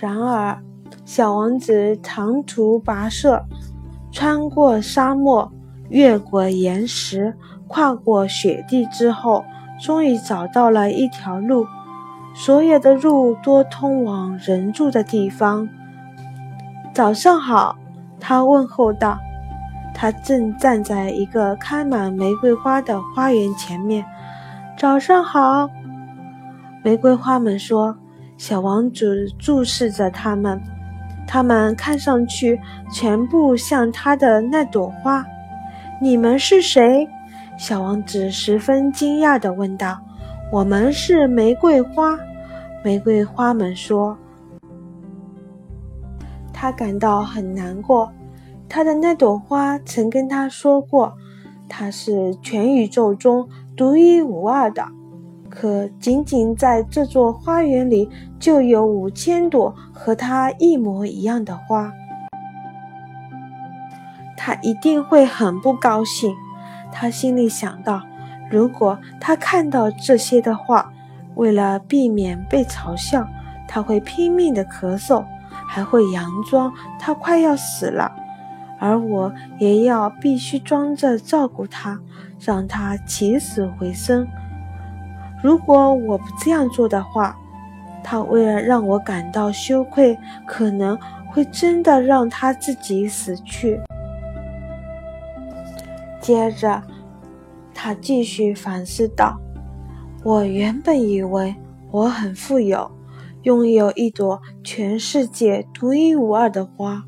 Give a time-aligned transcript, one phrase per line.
[0.00, 0.58] 然而，
[1.04, 3.44] 小王子长途跋涉，
[4.10, 5.52] 穿过沙漠，
[5.90, 7.36] 越过岩石，
[7.68, 9.44] 跨过雪地之后，
[9.80, 11.66] 终于找到了一条路。
[12.34, 15.68] 所有的路都通往人住的地方。
[16.94, 17.76] 早上好，
[18.18, 19.18] 他问候道。
[19.94, 24.04] 他正站在一个开满玫瑰花的花园前面。
[24.78, 25.68] 早上好，
[26.82, 27.96] 玫瑰花们说。
[28.42, 30.60] 小王子注视着他们，
[31.28, 32.60] 他们看上去
[32.92, 35.24] 全部像他的那朵花。
[36.00, 37.06] 你们是谁？
[37.56, 40.00] 小王子十分惊讶地问道。
[40.50, 42.18] 我们是玫瑰花，
[42.82, 44.18] 玫瑰花们说。
[46.52, 48.12] 他感到很难过，
[48.68, 51.12] 他的那朵花曾跟他说过，
[51.68, 54.84] 它是全宇宙中独一无二的。
[55.54, 58.08] 可仅仅在这座花园里，
[58.40, 61.92] 就有五千朵和它一模一样的花。
[64.34, 66.34] 他一定会很不高兴，
[66.90, 68.00] 他心里想到。
[68.50, 70.90] 如果他看到这些的话，
[71.34, 73.28] 为了避免被嘲笑，
[73.68, 75.22] 他会拼命的咳嗽，
[75.68, 78.10] 还会佯装他快要死了，
[78.80, 82.00] 而我也要必须装着照顾他，
[82.40, 84.26] 让他起死回生。
[85.42, 87.36] 如果我不这样做的话，
[88.02, 90.98] 他为了让我感到羞愧，可能
[91.30, 93.80] 会真的让他自己死去。
[96.20, 96.82] 接着。
[97.74, 99.40] 他继续反思道
[100.22, 101.52] ：“我原本以为
[101.90, 102.88] 我很富有，
[103.42, 107.02] 拥有一朵全世界独一无二的花，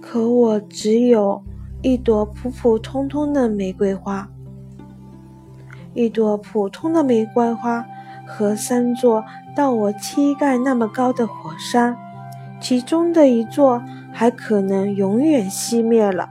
[0.00, 1.42] 可我只有
[1.80, 4.28] 一朵普普通通的玫瑰花。
[5.94, 7.84] 一朵普通的玫瑰花
[8.26, 11.96] 和三座到我膝盖那么高的火山，
[12.60, 16.30] 其中的一座还可能永远熄灭了。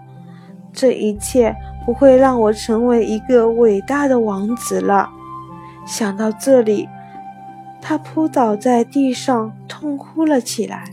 [0.74, 5.10] 这一切。”不会让我成为一个伟大的王子了。
[5.84, 6.88] 想到这里，
[7.82, 10.84] 他扑倒在地上，痛哭了起来。